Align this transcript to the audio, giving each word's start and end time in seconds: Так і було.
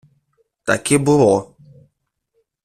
Так 0.63 0.91
і 0.91 0.97
було. 0.97 1.55